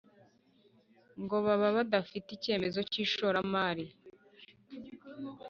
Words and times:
ngo 1.23 1.35
baba 1.45 1.67
badafite 1.77 2.27
icyemezo 2.37 2.79
cy 2.91 2.97
ishoramari 3.05 3.85